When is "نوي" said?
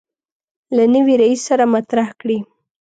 0.93-1.13